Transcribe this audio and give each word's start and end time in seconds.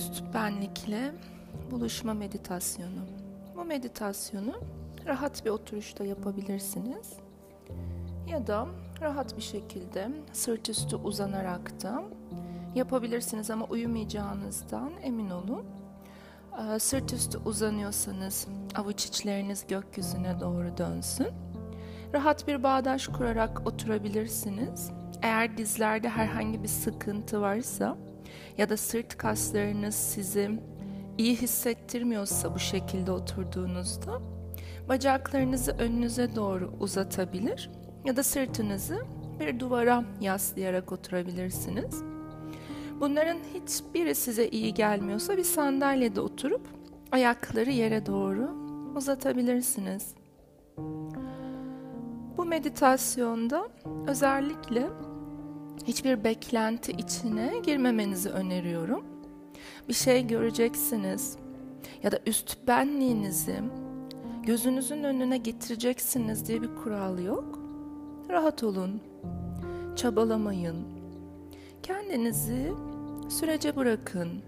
üst 0.00 0.22
benlikle 0.34 1.12
buluşma 1.70 2.14
meditasyonu. 2.14 3.00
Bu 3.56 3.64
meditasyonu 3.64 4.52
rahat 5.06 5.44
bir 5.44 5.50
oturuşta 5.50 6.04
yapabilirsiniz. 6.04 7.12
Ya 8.28 8.46
da 8.46 8.66
rahat 9.00 9.36
bir 9.36 9.42
şekilde 9.42 10.08
sırt 10.32 10.68
üstü 10.68 10.96
uzanarak 10.96 11.82
da 11.82 12.02
yapabilirsiniz 12.74 13.50
ama 13.50 13.66
uyumayacağınızdan 13.66 14.92
emin 15.02 15.30
olun. 15.30 15.64
Ee, 16.58 16.78
sırt 16.78 17.12
üstü 17.12 17.38
uzanıyorsanız 17.38 18.48
avuç 18.74 19.04
içleriniz 19.04 19.66
gökyüzüne 19.66 20.40
doğru 20.40 20.78
dönsün. 20.78 21.28
Rahat 22.14 22.48
bir 22.48 22.62
bağdaş 22.62 23.08
kurarak 23.08 23.66
oturabilirsiniz. 23.66 24.90
Eğer 25.22 25.56
dizlerde 25.56 26.08
herhangi 26.08 26.62
bir 26.62 26.68
sıkıntı 26.68 27.40
varsa 27.40 27.96
ya 28.58 28.68
da 28.68 28.76
sırt 28.76 29.16
kaslarınız 29.16 29.94
sizi 29.94 30.50
iyi 31.18 31.36
hissettirmiyorsa 31.36 32.54
bu 32.54 32.58
şekilde 32.58 33.12
oturduğunuzda 33.12 34.20
bacaklarınızı 34.88 35.72
önünüze 35.72 36.36
doğru 36.36 36.72
uzatabilir 36.80 37.70
ya 38.04 38.16
da 38.16 38.22
sırtınızı 38.22 38.98
bir 39.40 39.60
duvara 39.60 40.04
yaslayarak 40.20 40.92
oturabilirsiniz. 40.92 42.02
Bunların 43.00 43.38
hiçbiri 43.54 44.14
size 44.14 44.48
iyi 44.48 44.74
gelmiyorsa 44.74 45.36
bir 45.36 45.44
sandalyede 45.44 46.20
oturup 46.20 46.68
ayakları 47.12 47.70
yere 47.70 48.06
doğru 48.06 48.50
uzatabilirsiniz. 48.96 50.14
Bu 52.36 52.44
meditasyonda 52.44 53.68
özellikle 54.06 54.88
hiçbir 55.86 56.24
beklenti 56.24 56.92
içine 56.92 57.52
girmemenizi 57.62 58.30
öneriyorum. 58.30 59.04
Bir 59.88 59.94
şey 59.94 60.26
göreceksiniz 60.26 61.36
ya 62.02 62.12
da 62.12 62.18
üst 62.26 62.68
benliğinizi 62.68 63.60
gözünüzün 64.42 65.04
önüne 65.04 65.38
getireceksiniz 65.38 66.48
diye 66.48 66.62
bir 66.62 66.74
kural 66.74 67.18
yok. 67.18 67.58
Rahat 68.30 68.62
olun. 68.62 69.00
Çabalamayın. 69.96 70.76
Kendinizi 71.82 72.72
sürece 73.28 73.76
bırakın. 73.76 74.42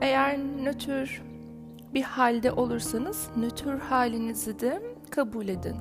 Eğer 0.00 0.38
nötr 0.38 1.22
bir 1.94 2.02
halde 2.02 2.52
olursanız 2.52 3.28
nötr 3.36 3.78
halinizi 3.78 4.60
de 4.60 4.82
kabul 5.10 5.48
edin. 5.48 5.76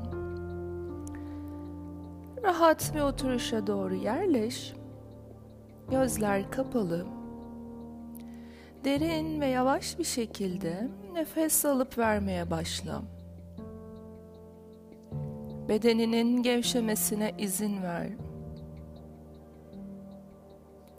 Rahat 2.43 2.91
bir 2.95 2.99
oturuşa 2.99 3.67
doğru 3.67 3.95
yerleş. 3.95 4.73
Gözler 5.91 6.51
kapalı. 6.51 7.05
Derin 8.83 9.41
ve 9.41 9.45
yavaş 9.45 9.99
bir 9.99 10.03
şekilde 10.03 10.87
nefes 11.13 11.65
alıp 11.65 11.97
vermeye 11.97 12.51
başla. 12.51 13.01
Bedeninin 15.69 16.43
gevşemesine 16.43 17.33
izin 17.37 17.83
ver. 17.83 18.07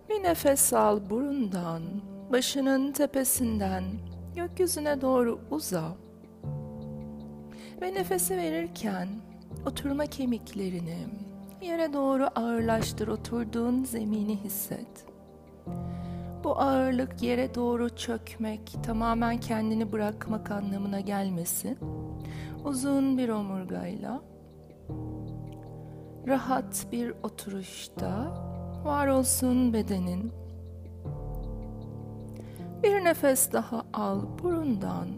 Bir 0.08 0.22
nefes 0.22 0.72
al 0.72 1.00
burundan, 1.10 1.82
başının 2.32 2.92
tepesinden 2.92 3.84
gökyüzüne 4.36 5.00
doğru 5.00 5.40
uza. 5.50 5.96
Ve 7.82 7.94
nefesi 7.94 8.36
verirken 8.36 9.08
oturma 9.66 10.06
kemiklerini 10.06 10.98
yere 11.62 11.92
doğru 11.92 12.28
ağırlaştır, 12.34 13.08
oturduğun 13.08 13.84
zemini 13.84 14.36
hisset. 14.36 15.06
Bu 16.44 16.60
ağırlık 16.60 17.22
yere 17.22 17.54
doğru 17.54 17.96
çökmek, 17.96 18.76
tamamen 18.82 19.40
kendini 19.40 19.92
bırakmak 19.92 20.50
anlamına 20.50 21.00
gelmesin. 21.00 21.78
Uzun 22.64 23.18
bir 23.18 23.28
omurgayla, 23.28 24.22
rahat 26.26 26.86
bir 26.92 27.14
oturuşta 27.22 28.34
var 28.84 29.06
olsun 29.06 29.72
bedenin. 29.72 30.32
Bir 32.82 33.04
nefes 33.04 33.52
daha 33.52 33.82
al 33.92 34.22
burundan. 34.42 35.08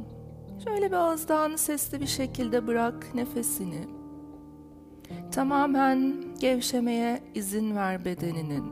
Şöyle 0.64 0.86
bir 0.90 0.96
ağızdan 0.96 1.56
sesli 1.56 2.00
bir 2.00 2.06
şekilde 2.06 2.66
bırak 2.66 3.14
nefesini. 3.14 4.01
Tamamen 5.30 6.14
gevşemeye 6.40 7.22
izin 7.34 7.76
ver 7.76 8.04
bedeninin. 8.04 8.64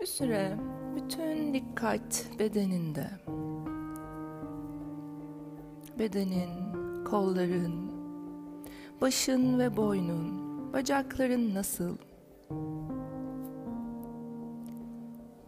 Bir 0.00 0.06
süre 0.06 0.56
bütün 0.96 1.54
dikkat 1.54 2.26
bedeninde. 2.38 3.10
Bedenin, 5.98 6.50
kolların, 7.04 7.90
başın 9.00 9.58
ve 9.58 9.76
boynun, 9.76 10.46
bacakların 10.72 11.54
nasıl? 11.54 11.96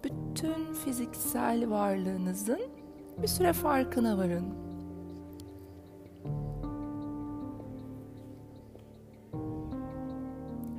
Bütün 0.04 0.72
fiziksel 0.84 1.70
varlığınızın 1.70 2.60
bir 3.22 3.28
süre 3.28 3.52
farkına 3.52 4.18
varın. 4.18 4.67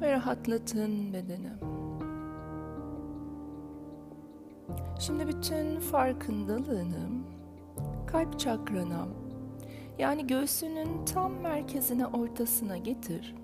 Ve 0.02 0.12
rahatlatın 0.12 1.14
bedeni. 1.14 1.52
Şimdi 5.00 5.28
bütün 5.28 5.80
farkındalığını 5.80 7.08
kalp 8.08 8.40
çakrana 8.40 9.08
yani 9.98 10.28
göğsünün 10.28 11.06
tam 11.06 11.34
merkezine 11.34 12.08
ortasına 12.08 12.78
getir. 12.78 13.36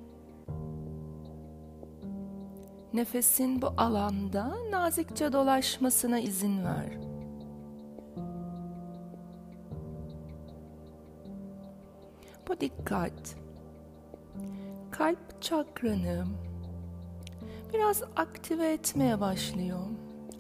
Nefesin 2.94 3.62
bu 3.62 3.68
alanda 3.78 4.56
nazikçe 4.72 5.34
dolaşmasına 5.34 6.20
izin 6.20 6.64
ver. 6.64 6.98
Bu 12.48 12.60
dikkat 12.62 13.36
kalp 14.98 15.42
çakranı 15.42 16.26
biraz 17.74 18.04
aktive 18.16 18.74
etmeye 18.74 19.20
başlıyor. 19.20 19.80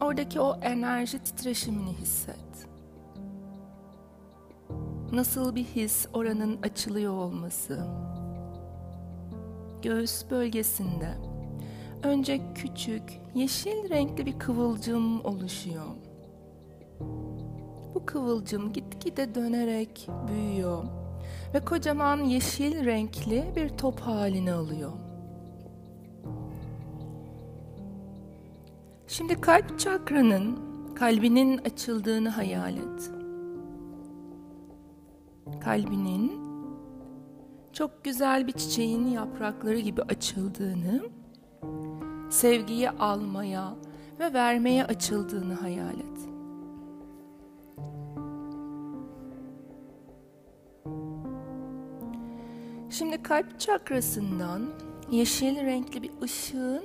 Oradaki 0.02 0.40
o 0.40 0.60
enerji 0.62 1.20
titreşimini 1.20 1.94
hisset. 1.94 2.68
Nasıl 5.12 5.56
bir 5.56 5.64
his 5.64 6.08
oranın 6.14 6.62
açılıyor 6.62 7.14
olması. 7.14 7.88
Göğüs 9.82 10.30
bölgesinde 10.32 11.18
önce 12.04 12.42
küçük 12.56 13.20
yeşil 13.36 13.90
renkli 13.90 14.26
bir 14.26 14.40
kıvılcım 14.40 15.26
oluşuyor. 15.26 15.86
Bu 17.96 18.06
kıvılcım 18.06 18.74
gitgide 18.74 19.36
dönerek 19.36 20.10
büyüyor 20.28 21.05
ve 21.53 21.59
kocaman 21.59 22.18
yeşil 22.18 22.86
renkli 22.86 23.46
bir 23.56 23.69
top 23.69 24.00
halini 24.00 24.53
alıyor. 24.53 24.91
Şimdi 29.08 29.41
kalp 29.41 29.80
çakranın 29.80 30.59
kalbinin 30.96 31.58
açıldığını 31.58 32.30
hayal 32.30 32.78
et. 32.78 33.12
Kalbinin 35.64 36.31
çok 37.74 38.03
güzel 38.03 38.47
bir 38.47 38.52
çiçeğin 38.52 39.08
yaprakları 39.08 39.79
gibi 39.79 40.02
açıldığını, 40.02 41.02
sevgiyi 42.29 42.90
almaya 42.90 43.76
ve 44.20 44.34
vermeye 44.34 44.85
açıldığını 44.85 45.53
hayal 45.53 46.00
et. 46.00 46.34
Şimdi 52.97 53.24
kalp 53.24 53.59
çakrasından 53.59 54.62
yeşil 55.12 55.56
renkli 55.56 56.03
bir 56.03 56.12
ışığın 56.22 56.84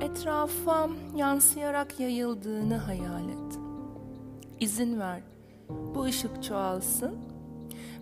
etrafa 0.00 0.88
yansıyarak 1.16 2.00
yayıldığını 2.00 2.76
hayal 2.76 3.28
et. 3.28 3.58
İzin 4.60 5.00
ver. 5.00 5.22
Bu 5.68 6.04
ışık 6.04 6.42
çoğalsın 6.42 7.18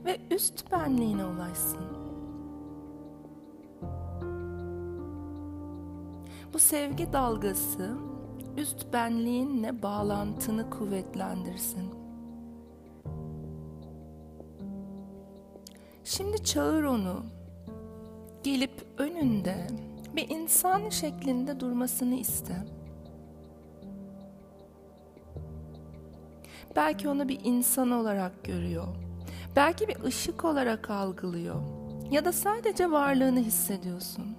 ve 0.05 0.21
üst 0.31 0.73
benliğine 0.73 1.25
ulaşsın. 1.25 1.87
Bu 6.53 6.59
sevgi 6.59 7.13
dalgası 7.13 7.91
üst 8.57 8.93
benliğinle 8.93 9.83
bağlantını 9.83 10.71
kuvvetlendirsin. 10.71 11.91
Şimdi 16.05 16.45
çağır 16.45 16.85
onu. 16.85 17.36
Gelip 18.47 18.87
önünde 18.99 19.67
bir 20.17 20.29
insan 20.29 20.89
şeklinde 20.89 21.61
durmasını 21.61 22.15
iste. 22.15 22.55
belki 26.77 27.09
onu 27.09 27.29
bir 27.29 27.41
insan 27.45 27.91
olarak 27.91 28.45
görüyor. 28.45 28.87
Belki 29.57 29.89
bir 29.89 30.03
ışık 30.03 30.45
olarak 30.45 30.91
algılıyor. 30.91 31.63
Ya 32.11 32.25
da 32.25 32.33
sadece 32.33 32.91
varlığını 32.91 33.41
hissediyorsun. 33.41 34.37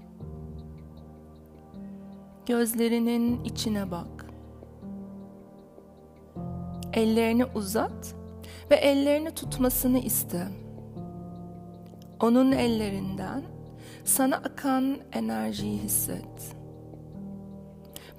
Gözlerinin 2.46 3.44
içine 3.44 3.92
bak. 3.92 4.26
Ellerini 6.94 7.46
uzat 7.46 8.16
ve 8.72 8.76
ellerini 8.76 9.32
tutmasını 9.32 10.00
iste. 10.00 10.48
Onun 12.20 12.52
ellerinden 12.52 13.57
sana 14.08 14.36
akan 14.36 14.98
enerjiyi 15.14 15.78
hisset. 15.78 16.56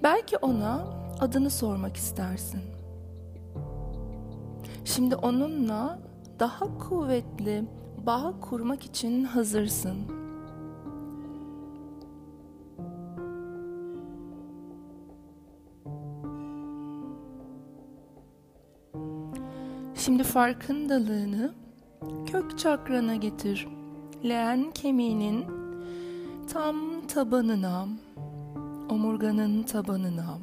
Belki 0.03 0.37
ona 0.37 0.85
adını 1.21 1.51
sormak 1.51 1.97
istersin. 1.97 2.61
Şimdi 4.85 5.17
onunla 5.17 5.99
daha 6.39 6.79
kuvvetli 6.79 7.65
bağ 8.07 8.35
kurmak 8.41 8.85
için 8.85 9.25
hazırsın. 9.25 9.97
Şimdi 19.95 20.23
farkındalığını 20.23 21.55
kök 22.27 22.59
çakrana 22.59 23.17
getir. 23.17 23.69
Leğen 24.25 24.71
kemiğinin 24.71 25.58
tam 26.53 27.07
tabanına, 27.07 27.89
omurganın 28.91 29.63
tabanına. 29.63 30.39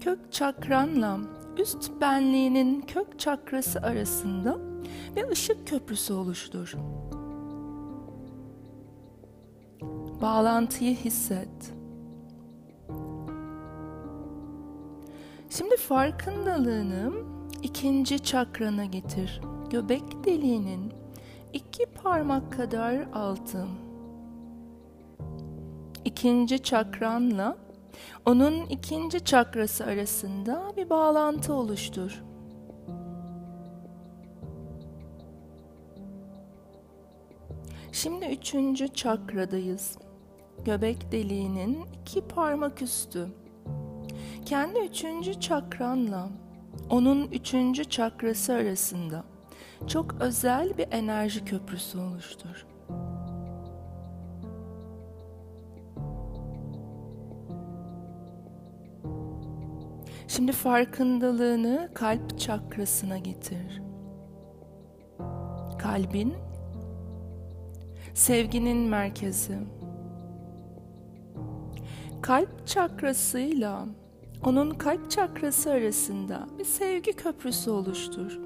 Kök 0.00 0.32
çakranla 0.32 1.18
üst 1.58 1.90
benliğinin 2.00 2.80
kök 2.80 3.18
çakrası 3.18 3.80
arasında 3.80 4.58
bir 5.16 5.28
ışık 5.28 5.66
köprüsü 5.66 6.12
oluştur. 6.12 6.74
Bağlantıyı 10.22 10.96
hisset. 10.96 11.74
Şimdi 15.50 15.76
farkındalığını 15.76 17.12
ikinci 17.62 18.18
çakrana 18.18 18.84
getir. 18.84 19.40
Göbek 19.70 20.24
deliğinin 20.24 21.03
iki 21.54 21.86
parmak 21.86 22.52
kadar 22.52 23.06
altı. 23.12 23.66
İkinci 26.04 26.62
çakranla 26.62 27.56
onun 28.26 28.66
ikinci 28.66 29.24
çakrası 29.24 29.84
arasında 29.84 30.72
bir 30.76 30.90
bağlantı 30.90 31.54
oluştur. 31.54 32.22
Şimdi 37.92 38.26
üçüncü 38.26 38.88
çakradayız. 38.88 39.98
Göbek 40.64 41.12
deliğinin 41.12 41.78
iki 42.00 42.28
parmak 42.28 42.82
üstü. 42.82 43.28
Kendi 44.46 44.78
üçüncü 44.78 45.40
çakranla 45.40 46.28
onun 46.90 47.28
üçüncü 47.30 47.84
çakrası 47.84 48.52
arasında 48.52 49.33
çok 49.88 50.14
özel 50.20 50.78
bir 50.78 50.86
enerji 50.90 51.44
köprüsü 51.44 51.98
oluştur. 51.98 52.66
Şimdi 60.28 60.52
farkındalığını 60.52 61.90
kalp 61.94 62.38
çakrasına 62.38 63.18
getir. 63.18 63.82
Kalbin 65.78 66.34
sevginin 68.14 68.76
merkezi. 68.76 69.58
Kalp 72.22 72.66
çakrasıyla 72.66 73.86
onun 74.44 74.70
kalp 74.70 75.10
çakrası 75.10 75.70
arasında 75.70 76.46
bir 76.58 76.64
sevgi 76.64 77.12
köprüsü 77.12 77.70
oluştur. 77.70 78.43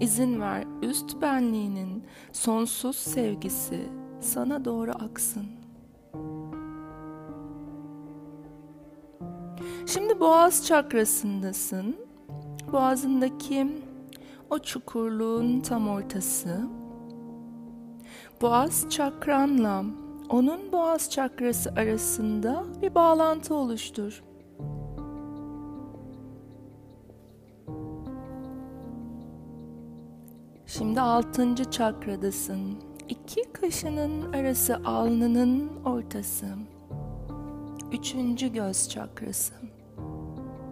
İzin 0.00 0.40
ver 0.40 0.64
üst 0.82 1.22
benliğinin 1.22 2.04
sonsuz 2.32 2.96
sevgisi 2.96 3.88
sana 4.20 4.64
doğru 4.64 4.90
aksın. 4.90 5.46
Şimdi 9.86 10.20
boğaz 10.20 10.66
çakrasındasın. 10.66 11.96
Boğazındaki 12.72 13.66
o 14.50 14.58
çukurluğun 14.58 15.60
tam 15.60 15.88
ortası. 15.88 16.60
Boğaz 18.42 18.90
çakranla 18.90 19.84
onun 20.28 20.72
boğaz 20.72 21.10
çakrası 21.10 21.70
arasında 21.70 22.64
bir 22.82 22.94
bağlantı 22.94 23.54
oluştur. 23.54 24.22
Şimdi 30.78 31.00
altıncı 31.00 31.70
çakradasın. 31.70 32.78
İki 33.08 33.52
kaşının 33.52 34.32
arası 34.32 34.76
alnının 34.84 35.70
ortası. 35.84 36.46
Üçüncü 37.92 38.52
göz 38.52 38.88
çakrası. 38.88 39.54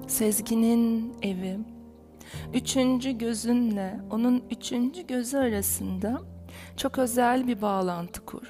Sezginin 0.06 1.14
evi. 1.22 1.58
Üçüncü 2.54 3.18
gözünle 3.18 4.00
onun 4.10 4.42
üçüncü 4.50 5.06
gözü 5.06 5.36
arasında 5.38 6.20
çok 6.76 6.98
özel 6.98 7.46
bir 7.46 7.62
bağlantı 7.62 8.24
kur. 8.26 8.48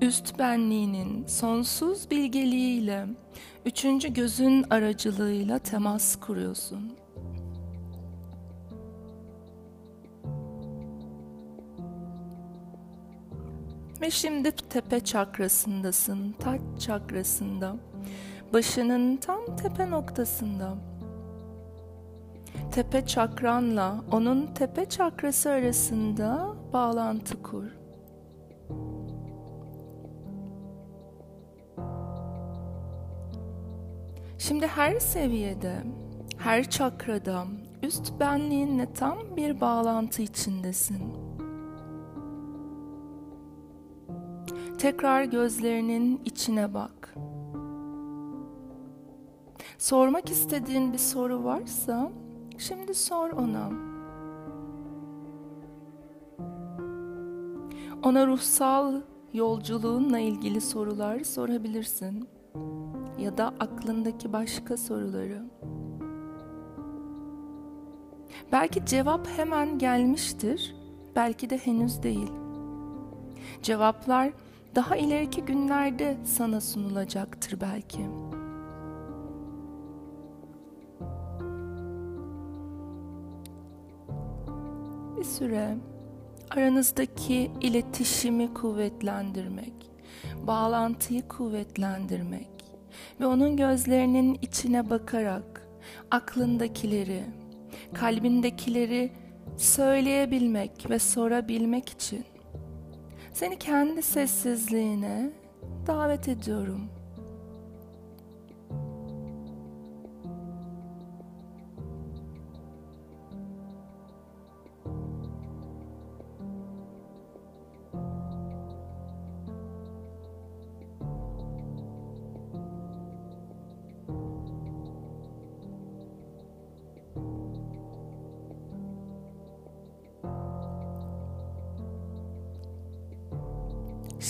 Üst 0.00 0.38
benliğinin 0.38 1.26
sonsuz 1.26 2.10
bilgeliğiyle 2.10 3.06
üçüncü 3.66 4.12
gözün 4.14 4.64
aracılığıyla 4.70 5.58
temas 5.58 6.16
kuruyorsun. 6.16 7.05
Ve 14.06 14.10
şimdi 14.10 14.52
tepe 14.52 15.00
çakrasındasın, 15.00 16.32
taç 16.32 16.60
çakrasında. 16.78 17.76
Başının 18.52 19.16
tam 19.16 19.56
tepe 19.56 19.90
noktasında. 19.90 20.74
Tepe 22.72 23.06
çakranla 23.06 24.04
onun 24.12 24.46
tepe 24.46 24.84
çakrası 24.84 25.50
arasında 25.50 26.54
bağlantı 26.72 27.42
kur. 27.42 27.64
Şimdi 34.38 34.66
her 34.66 35.00
seviyede, 35.00 35.74
her 36.38 36.70
çakrada 36.70 37.44
üst 37.82 38.20
benliğinle 38.20 38.92
tam 38.92 39.18
bir 39.36 39.60
bağlantı 39.60 40.22
içindesin. 40.22 41.25
Tekrar 44.78 45.24
gözlerinin 45.24 46.20
içine 46.24 46.74
bak. 46.74 47.14
Sormak 49.78 50.30
istediğin 50.30 50.92
bir 50.92 50.98
soru 50.98 51.44
varsa 51.44 52.12
şimdi 52.58 52.94
sor 52.94 53.30
ona. 53.30 53.70
Ona 58.02 58.26
ruhsal 58.26 59.00
yolculuğunla 59.32 60.18
ilgili 60.18 60.60
sorular 60.60 61.20
sorabilirsin 61.20 62.28
ya 63.18 63.38
da 63.38 63.54
aklındaki 63.60 64.32
başka 64.32 64.76
soruları. 64.76 65.42
Belki 68.52 68.86
cevap 68.86 69.28
hemen 69.36 69.78
gelmiştir, 69.78 70.76
belki 71.16 71.50
de 71.50 71.58
henüz 71.58 72.02
değil. 72.02 72.32
Cevaplar 73.62 74.32
daha 74.76 74.96
ileriki 74.96 75.42
günlerde 75.42 76.16
sana 76.24 76.60
sunulacaktır 76.60 77.60
belki. 77.60 77.98
Bir 85.16 85.24
süre 85.24 85.76
aranızdaki 86.50 87.50
iletişimi 87.60 88.54
kuvvetlendirmek, 88.54 89.74
bağlantıyı 90.46 91.28
kuvvetlendirmek 91.28 92.48
ve 93.20 93.26
onun 93.26 93.56
gözlerinin 93.56 94.38
içine 94.42 94.90
bakarak 94.90 95.68
aklındakileri, 96.10 97.22
kalbindekileri 97.94 99.12
söyleyebilmek 99.56 100.90
ve 100.90 100.98
sorabilmek 100.98 101.88
için 101.88 102.24
seni 103.36 103.58
kendi 103.58 104.02
sessizliğine 104.02 105.30
davet 105.86 106.28
ediyorum. 106.28 106.80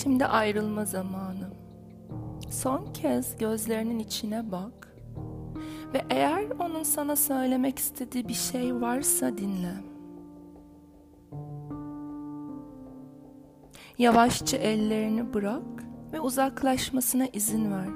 Şimdi 0.02 0.26
ayrılma 0.26 0.84
zamanı. 0.84 1.50
Son 2.50 2.92
kez 2.92 3.38
gözlerinin 3.38 3.98
içine 3.98 4.52
bak 4.52 4.96
ve 5.94 6.04
eğer 6.10 6.50
onun 6.58 6.82
sana 6.82 7.16
söylemek 7.16 7.78
istediği 7.78 8.28
bir 8.28 8.34
şey 8.34 8.80
varsa 8.80 9.38
dinle. 9.38 9.72
Yavaşça 13.98 14.56
ellerini 14.56 15.34
bırak 15.34 15.84
ve 16.12 16.20
uzaklaşmasına 16.20 17.26
izin 17.26 17.72
ver. 17.72 17.88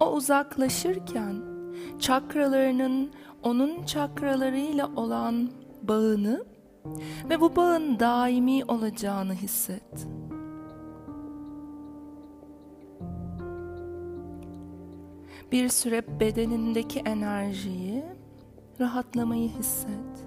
O 0.00 0.12
uzaklaşırken 0.12 1.42
çakralarının 1.98 3.10
onun 3.42 3.82
çakralarıyla 3.82 4.90
olan 4.96 5.50
bağını 5.82 6.49
ve 7.30 7.40
bu 7.40 7.56
bağın 7.56 7.98
daimi 7.98 8.64
olacağını 8.64 9.34
hisset. 9.34 10.08
Bir 15.52 15.68
süre 15.68 16.20
bedenindeki 16.20 16.98
enerjiyi, 16.98 18.04
rahatlamayı 18.80 19.48
hisset. 19.48 20.26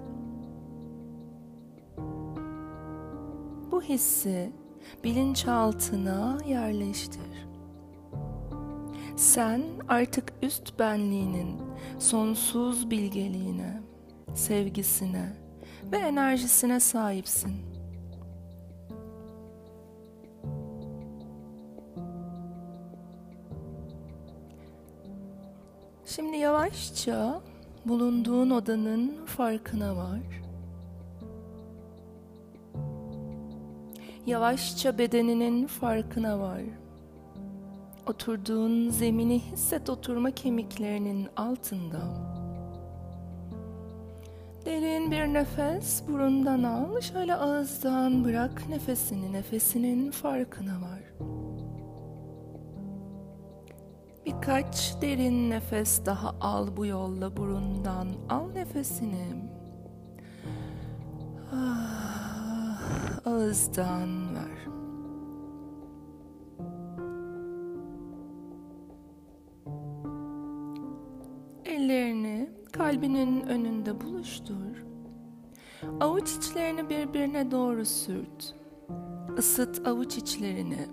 Bu 3.72 3.82
hissi 3.82 4.52
bilinçaltına 5.04 6.38
yerleştir. 6.46 7.46
Sen 9.16 9.62
artık 9.88 10.32
üst 10.42 10.78
benliğinin 10.78 11.60
sonsuz 11.98 12.90
bilgeliğine, 12.90 13.82
sevgisine 14.34 15.43
ve 15.92 15.96
enerjisine 15.96 16.80
sahipsin. 16.80 17.74
Şimdi 26.06 26.36
yavaşça 26.36 27.40
bulunduğun 27.86 28.50
odanın 28.50 29.24
farkına 29.26 29.96
var. 29.96 30.20
Yavaşça 34.26 34.98
bedeninin 34.98 35.66
farkına 35.66 36.40
var. 36.40 36.62
Oturduğun 38.06 38.90
zemini 38.90 39.40
hisset 39.40 39.90
oturma 39.90 40.30
kemiklerinin 40.30 41.28
altında. 41.36 42.33
Derin 44.66 45.10
bir 45.10 45.26
nefes 45.26 46.02
burundan 46.08 46.62
al, 46.62 47.00
şöyle 47.00 47.34
ağızdan 47.34 48.24
bırak 48.24 48.68
nefesini, 48.68 49.32
nefesinin 49.32 50.10
farkına 50.10 50.72
var. 50.80 51.02
Birkaç 54.26 55.02
derin 55.02 55.50
nefes 55.50 56.06
daha 56.06 56.30
al 56.40 56.76
bu 56.76 56.86
yolla 56.86 57.36
burundan, 57.36 58.08
al 58.28 58.52
nefesini. 58.52 59.26
Ah, 61.52 63.26
ağızdan 63.26 64.34
ver. 64.34 64.64
Ellerini 71.64 72.23
kalbinin 72.74 73.40
önünde 73.40 74.00
buluştur. 74.00 74.84
Avuç 76.00 76.30
içlerini 76.36 76.88
birbirine 76.88 77.50
doğru 77.50 77.84
sürt. 77.84 78.54
Isıt 79.38 79.88
avuç 79.88 80.16
içlerini. 80.16 80.88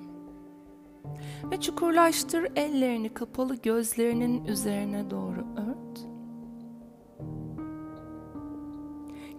Ve 1.51 1.59
çukurlaştır 1.59 2.47
ellerini 2.55 3.13
kapalı 3.13 3.55
gözlerinin 3.55 4.45
üzerine 4.45 5.09
doğru 5.09 5.45
ört. 5.57 6.07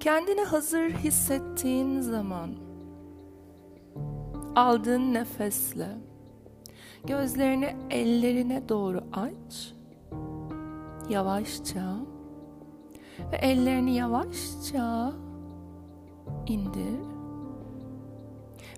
Kendini 0.00 0.40
hazır 0.40 0.90
hissettiğin 0.90 2.00
zaman 2.00 2.50
aldığın 4.56 5.14
nefesle 5.14 5.88
gözlerini 7.04 7.76
ellerine 7.90 8.68
doğru 8.68 9.04
aç 9.12 9.74
yavaşça 11.08 12.11
ve 13.32 13.36
ellerini 13.36 13.94
yavaşça 13.94 15.12
indir 16.46 17.12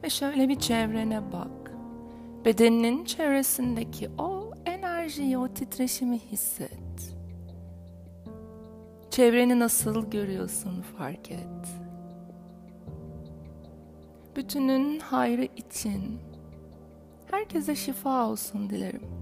ve 0.04 0.10
şöyle 0.10 0.48
bir 0.48 0.58
çevrene 0.58 1.32
bak. 1.32 1.72
Bedeninin 2.44 3.04
çevresindeki 3.04 4.10
o 4.18 4.50
enerjiyi, 4.66 5.38
o 5.38 5.48
titreşimi 5.48 6.18
hisset. 6.18 7.14
Çevreni 9.10 9.58
nasıl 9.58 10.10
görüyorsun 10.10 10.82
fark 10.98 11.30
et. 11.30 11.68
Bütünün 14.36 15.00
hayrı 15.00 15.44
için 15.44 16.18
herkese 17.30 17.74
şifa 17.74 18.28
olsun 18.28 18.70
dilerim. 18.70 19.13